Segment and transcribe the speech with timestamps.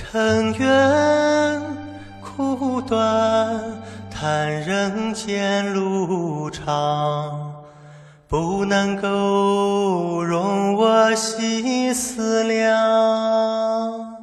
[0.00, 1.60] 尘缘
[2.22, 3.60] 苦短，
[4.08, 7.52] 叹人间路长，
[8.28, 14.16] 不能够容我细思量。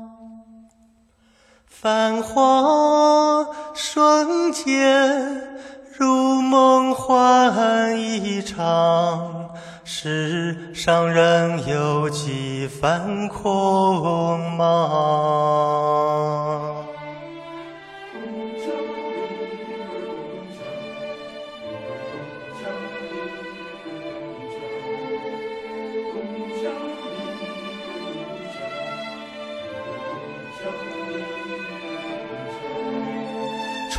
[1.67, 5.54] 繁华瞬间，
[5.97, 9.45] 如梦幻一场。
[9.87, 15.75] 世上仍有几番空茫。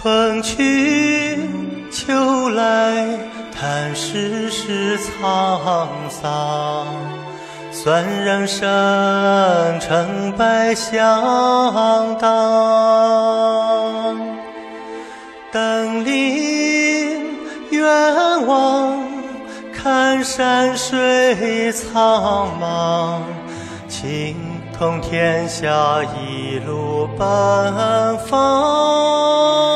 [0.07, 1.37] 春去
[1.91, 3.19] 秋来，
[3.53, 6.87] 叹世事沧桑。
[7.73, 12.31] 算人生成败相当。
[15.51, 17.27] 登临
[17.71, 18.97] 远望，
[19.75, 23.23] 看山水苍茫，
[23.89, 24.37] 情
[24.79, 25.65] 同天下
[26.17, 29.75] 一路奔放。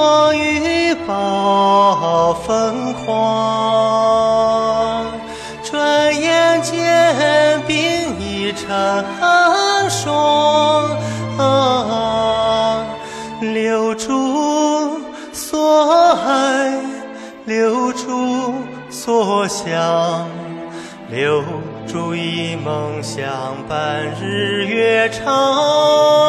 [0.00, 3.12] 落雨暴风狂，
[5.62, 8.66] 转眼间鬓已成
[9.90, 10.88] 霜。
[13.42, 14.98] 留住
[15.34, 16.80] 所爱，
[17.44, 18.54] 留住
[18.88, 20.26] 所想，
[21.10, 21.44] 留
[21.86, 23.28] 住一梦相
[23.68, 26.19] 伴日月长。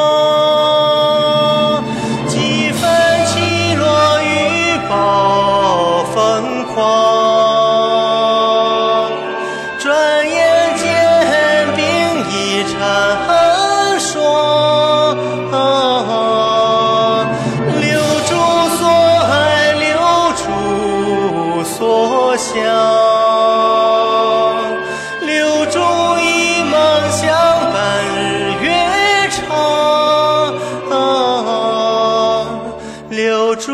[33.12, 33.72] 留住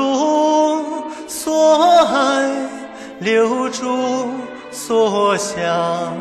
[1.27, 2.49] 所爱，
[3.19, 4.31] 留住
[4.71, 6.11] 所想，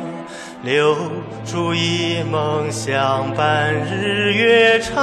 [0.62, 0.94] 留
[1.46, 5.02] 住一梦相伴日月长。